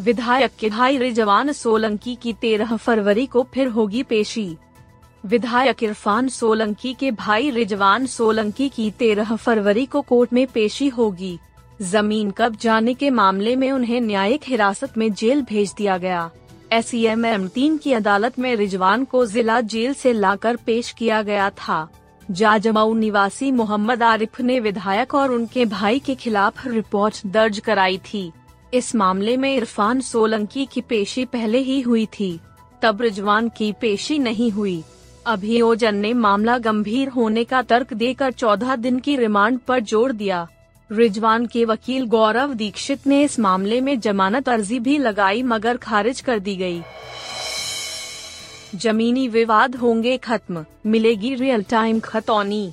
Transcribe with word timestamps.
विधायक 0.00 0.50
के 0.60 0.68
भाई 0.68 0.96
रिजवान 0.98 1.52
सोलंकी 1.52 2.14
की 2.14 2.32
तेरह 2.32 2.76
फरवरी 2.76 3.26
को 3.26 3.42
फिर 3.54 3.66
होगी 3.66 4.02
पेशी। 4.02 4.56
विधायक 5.24 5.82
इरफान 5.82 6.28
सोलंकी 6.28 6.92
के 6.94 7.10
भाई 7.10 7.50
रिजवान 7.50 8.06
सोलंकी 8.06 8.68
की 8.68 8.90
तेरह 8.90 9.34
फरवरी 9.36 9.84
को 9.86 10.00
कोर्ट 10.00 10.32
में 10.32 10.46
पेशी 10.46 10.88
होगी। 10.88 11.38
ज़मीन 11.82 12.30
कब 12.30 12.56
जाने 12.56 12.94
के 12.94 13.10
मामले 13.10 13.56
में 13.56 13.70
उन्हें 13.72 14.00
न्यायिक 14.00 14.40
हिरासत 14.46 14.98
में 14.98 15.12
जेल 15.12 15.42
भेज 15.42 15.74
दिया 15.78 15.98
गया। 15.98 16.30
एस 16.72 16.94
एम 16.94 17.46
तीन 17.48 17.76
की 17.76 17.92
अदालत 17.92 18.38
में 18.38 18.54
रिजवान 18.56 19.04
को 19.04 19.26
जिला 19.26 19.60
जेल 19.60 19.94
से 19.94 20.12
लाकर 20.12 20.56
पेश 20.56 20.90
किया 20.92 21.22
गया 21.22 21.50
था। 21.50 21.88
जाजमाऊ 22.30 22.94
निवासी 22.94 23.52
मोहम्मद 23.52 24.02
आरिफ 24.02 24.40
ने 24.40 24.60
विधायक 24.60 25.14
और 25.14 25.32
उनके 25.32 25.64
भाई 25.64 25.98
के 25.98 26.14
खिलाफ 26.14 26.66
रिपोर्ट 26.66 27.26
दर्ज 27.26 27.58
कराई 27.58 27.98
थी। 27.98 28.30
इस 28.74 28.94
मामले 28.94 29.36
में 29.36 29.54
इरफान 29.56 30.00
सोलंकी 30.00 30.64
की 30.66 30.80
पेशी 30.80 31.24
पहले 31.24 31.58
ही 31.58 31.80
हुई 31.80 32.06
थी, 32.06 32.38
तब 32.82 33.00
रिजवान 33.02 33.48
की 33.48 33.72
पेशी 33.72 34.18
नहीं 34.18 34.50
हुई। 34.50 34.82
अभियोजन 35.26 35.94
ने 35.94 36.12
मामला 36.14 36.58
गंभीर 36.58 37.08
होने 37.08 37.44
का 37.44 37.62
तर्क 37.62 37.92
देकर 37.94 38.32
14 38.32 38.76
दिन 38.76 38.98
की 38.98 39.16
रिमांड 39.16 39.58
पर 39.58 39.80
ज़ोर 39.80 40.12
दिया। 40.12 40.46
रिजवान 40.90 41.46
के 41.46 41.64
वकील 41.64 42.06
गौरव 42.06 42.54
दीक्षित 42.54 43.06
ने 43.06 43.22
इस 43.22 43.38
मामले 43.40 43.80
में 43.80 43.98
जमानत 44.00 44.48
अर्जी 44.48 44.78
भी 44.78 44.98
लगाई 44.98 45.42
मगर 45.42 45.76
खारिज 45.76 46.20
कर 46.20 46.38
दी 46.38 46.56
गई। 46.56 46.80
जमीनी 48.74 49.28
विवाद 49.28 49.76
होंगे 49.76 50.16
खत्म, 50.16 50.64
मिलेगी 50.86 51.34
रियल 51.34 51.62
टाइम 51.62 52.00
खतौनी। 52.00 52.72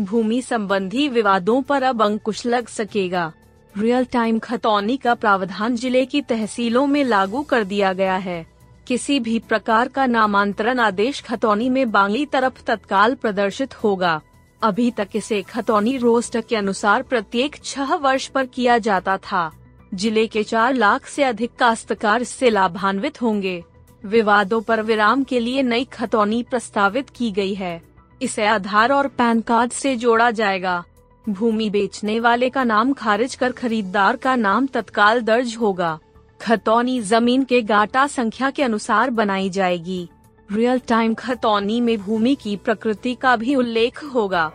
भूमि 0.00 0.40
संबंधी 0.42 1.08
विवादों 1.08 1.62
पर 1.62 1.82
अब 1.82 2.02
अंकुश 2.02 2.44
लग 2.46 2.68
सकेगा। 2.68 3.32
रियल 3.78 4.04
टाइम 4.04 4.38
खतौनी 4.38 4.96
का 4.96 5.14
प्रावधान 5.14 5.74
ज़िले 5.76 6.04
की 6.06 6.20
तहसीलों 6.22 6.86
में 6.86 7.02
लागू 7.04 7.42
कर 7.42 7.64
दिया 7.64 7.92
गया 7.92 8.16
है। 8.16 8.46
किसी 8.86 9.18
भी 9.20 9.38
प्रकार 9.38 9.88
का 9.88 10.06
नामांतरण 10.06 10.78
आदेश 10.78 11.20
खतौनी 11.22 11.68
में 11.68 11.90
बांगी 11.90 12.24
तरफ़ 12.26 12.62
तत्काल 12.66 13.14
प्रदर्शित 13.14 13.74
होगा। 13.74 14.20
अभी 14.62 14.90
तक 14.90 15.08
इसे 15.14 15.40
खतौनी 15.42 15.96
रोस्ट 15.96 16.40
के 16.48 16.56
अनुसार 16.56 17.02
प्रत्येक 17.02 17.56
छह 17.64 17.94
वर्ष 17.94 18.26
पर 18.26 18.46
किया 18.46 18.78
जाता 18.78 19.16
था। 19.22 19.50
ज़िले 19.94 20.26
के 20.26 20.42
चार 20.42 20.74
लाख 20.74 21.06
से 21.06 21.24
अधिक 21.24 21.54
काश्तकार 21.58 22.22
इससे 22.22 22.50
लाभान्वित 22.50 23.22
होंगे। 23.22 23.62
विवादों 24.02 24.60
पर 24.60 24.82
विराम 24.82 25.24
के 25.24 25.40
लिए 25.40 25.62
नई 25.62 25.84
खतौनी 25.92 26.42
प्रस्तावित 26.42 27.10
की 27.10 27.30
गई 27.30 27.54
है। 27.54 27.80
इसे 28.20 28.46
आधार 28.46 28.92
और 28.92 29.08
पैन 29.08 29.40
कार्ड 29.40 29.72
से 29.72 29.96
जोड़ा 29.96 30.30
जाएगा। 30.32 30.82
भूमि 31.24 31.68
बेचने 31.70 32.18
वाले 32.20 32.48
का 32.50 32.64
नाम 32.64 32.92
खारिज 32.92 33.34
कर 33.34 33.52
खरीदार 33.52 34.16
का 34.16 34.34
नाम 34.36 34.66
तत्काल 34.66 35.20
दर्ज 35.20 35.56
होगा। 35.56 35.98
खतौनी 36.40 37.00
ज़मीन 37.00 37.44
के 37.44 37.60
गाटा 37.62 38.06
संख्या 38.06 38.50
के 38.50 38.62
अनुसार 38.62 39.10
बनाई 39.10 39.50
जाएगी। 39.50 40.08
रियल 40.48 40.78
टाइम 40.78 41.14
खतौनी 41.14 41.80
में 41.80 41.96
भूमि 41.98 42.34
की 42.34 42.56
प्रकृति 42.56 43.14
का 43.14 43.34
भी 43.36 43.54
उल्लेख 43.54 44.02
होगा। 44.04 44.50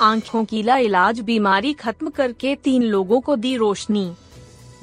आँखों 0.00 0.44
की 0.44 0.62
ला 0.62 0.76
इलाज 0.76 1.20
बीमारी 1.20 1.72
खत्म 1.72 2.10
करके 2.10 2.54
तीन 2.54 2.82
लोगों 2.82 3.20
को 3.20 3.36
दी 3.36 3.56
रोशनी। 3.56 4.10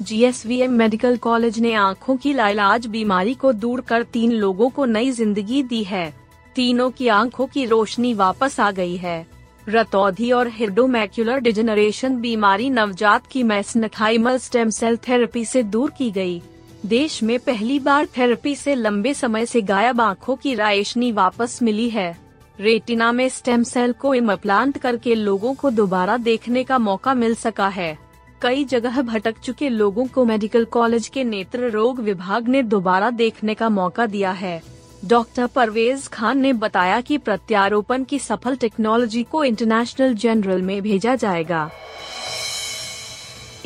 जीएसवीएम 0.02 0.72
मेडिकल 0.72 1.16
कॉलेज 1.16 1.58
ने 1.58 1.72
आँखों 1.74 2.16
की 2.16 2.32
लाइलाज 2.32 2.86
बीमारी 2.86 3.34
को 3.34 3.52
दूर 3.52 3.80
कर 3.80 4.02
तीन 4.02 4.32
लोगों 4.32 4.68
को 4.70 4.84
नई 4.84 5.10
ज़िंदगी 5.10 5.62
दी 5.62 5.82
है। 5.84 6.12
तीनों 6.56 6.90
की 6.90 7.08
आँखों 7.08 7.46
की 7.46 7.64
रोशनी 7.66 8.14
वापस 8.14 8.58
आ 8.60 8.70
गई 8.70 8.96
है। 8.96 9.26
रतौधी 9.68 10.30
और 10.32 10.48
हिर्डोमैक्यूलर 10.48 11.38
डिजेनरेशन 11.38 12.16
बीमारी 12.16 12.70
नवजात 12.70 13.26
की 13.26 13.42
मैसनखाइमल 13.42 14.38
स्टेम 14.38 14.70
सेल 14.70 14.96
थेरेपी 14.96 15.44
से 15.44 15.62
दूर 15.62 15.90
की 15.90 16.10
गई। 16.10 16.40
देश 16.86 17.22
में 17.22 17.38
पहली 17.38 17.78
बार 17.78 18.06
थेरेपी 18.06 18.54
से 18.54 18.74
लंबे 18.74 19.14
समय 19.14 19.46
से 19.46 19.62
गायब 19.62 20.00
आँखों 20.00 20.36
की 20.36 20.54
रायशनी 20.54 21.12
वापस 21.12 21.58
मिली 21.62 21.88
है। 21.90 22.16
रेटिना 22.60 23.12
में 23.12 23.28
स्टेम 23.28 23.62
सेल 23.62 23.92
को 23.92 24.14
इम्प्लांट 24.14 24.78
करके 24.78 25.14
लोगों 25.14 25.54
को 25.54 25.70
दोबारा 25.70 26.16
देखने 26.16 26.64
का 26.64 26.78
मौका 26.78 27.14
मिल 27.14 27.34
सका 27.34 27.68
है। 27.68 27.98
कई 28.42 28.64
जगह 28.64 29.02
भटक 29.02 29.38
चुके 29.38 29.68
लोगों 29.68 30.06
को 30.06 30.24
मेडिकल 30.24 30.64
कॉलेज 30.64 31.08
के 31.08 31.24
नेत्र 31.24 31.70
रोग 31.70 32.00
विभाग 32.00 32.48
ने 32.48 32.62
दोबारा 32.62 33.10
देखने 33.10 33.54
का 33.54 33.68
मौका 33.68 34.06
दिया 34.06 34.30
है। 34.30 34.79
डॉक्टर 35.04 35.46
परवेज 35.46 36.06
खान 36.08 36.38
ने 36.38 36.52
बताया 36.52 37.00
कि 37.00 37.18
प्रत्यारोपण 37.18 38.04
की 38.04 38.18
सफल 38.18 38.56
टेक्नोलॉजी 38.56 39.22
को 39.22 39.44
इंटरनेशनल 39.44 40.14
जनरल 40.14 40.62
में 40.62 40.82
भेजा 40.82 41.14
जाएगा। 41.14 41.70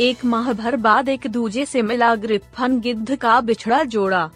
एक 0.01 0.25
माह 0.25 0.53
भर 0.53 0.77
बाद 0.77 1.09
एक 1.09 1.27
दूजे 1.27 1.65
से 1.65 1.83
मिला 1.83 2.15
ग्रिफन 2.15 2.81
गिद्ध 2.81 3.17
का 3.17 3.41
बिछड़ा 3.41 3.83
जोड़ा। 3.85 4.31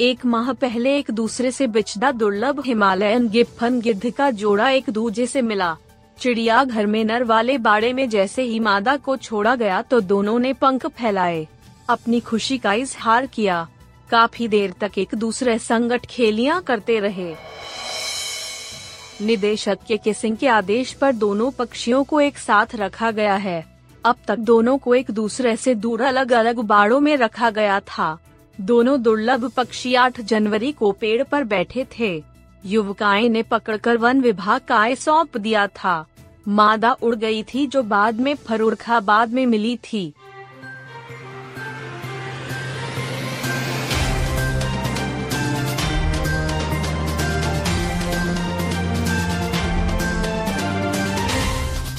एक 0.00 0.24
माह 0.26 0.52
पहले 0.52 0.96
एक 0.98 1.10
दूसरे 1.10 1.50
से 1.50 1.66
बिछड़ा 1.66 2.10
दुर्लभ 2.12 2.62
हिमालयन 2.66 3.28
गिफन 3.28 3.80
गिद्ध 3.80 4.10
का 4.10 4.30
जोड़ा 4.30 4.68
एक 4.70 4.90
दूजे 4.90 5.26
से 5.26 5.42
मिला। 5.42 5.76
चिड़िया 6.18 6.64
घर 6.64 6.86
में 6.86 7.04
नर 7.04 7.24
वाले 7.24 7.58
बाड़े 7.58 7.92
में 7.92 8.08
जैसे 8.08 8.42
ही 8.42 8.60
मादा 8.60 8.96
को 8.96 9.16
छोड़ा 9.16 9.54
गया 9.54 9.80
तो 9.82 10.00
दोनों 10.00 10.38
ने 10.38 10.52
पंख 10.52 10.86
फैलाए। 10.86 11.46
अपनी 11.88 12.20
खुशी 12.20 12.58
का 12.58 12.72
इजहार 12.72 13.26
किया। 13.26 13.68
काफ़ी 14.10 14.48
देर 14.48 14.74
तक 14.80 14.98
एक 14.98 15.14
दूसरे 15.14 15.58
संगत 15.58 16.06
खेलियाँ 16.06 16.62
करते 16.62 17.00
रहे। 17.00 17.34
निदेशक 19.20 19.78
के 19.88 19.96
किसिंग 19.96 20.36
के 20.36 20.48
आदेश 20.48 20.92
पर 20.92 21.12
दोनों 21.12 21.50
पक्षियों 21.50 22.04
को 22.04 22.20
एक 22.20 22.38
साथ 22.38 22.66
रखा 22.74 23.10
गया 23.10 23.34
है। 23.34 23.66
अब 24.04 24.16
तक 24.28 24.36
दोनों 24.36 24.78
को 24.78 24.94
एक 24.94 25.10
दूसरे 25.10 25.56
से 25.56 25.74
दूर 25.74 26.02
अलग 26.02 26.32
अलग 26.32 26.56
बाड़ों 26.56 27.00
में 27.00 27.16
रखा 27.16 27.50
गया 27.50 27.80
था। 27.80 28.18
दोनों 28.60 29.02
दुर्लभ 29.02 29.52
पक्षी 29.56 29.94
8 29.94 30.20
जनवरी 30.20 30.72
को 30.72 30.92
पेड़ 30.92 31.22
पर 31.22 31.44
बैठे 31.44 31.86
थे। 31.98 32.22
युवकाएँ 32.64 33.28
ने 33.28 33.42
पकड़कर 33.42 33.96
वन 33.96 34.20
विभाग 34.20 34.60
का 34.60 34.76
आय 34.76 34.94
सौंप 34.94 35.36
दिया 35.36 35.66
था। 35.66 36.06
मादा 36.48 36.92
उड़ 36.92 37.14
गई 37.14 37.42
थी 37.42 37.66
जो 37.66 37.82
बाद 37.82 38.20
में 38.20 38.34
फरुखाबाद 38.34 39.32
में 39.32 39.46
मिली 39.46 39.76
थी। 39.76 40.12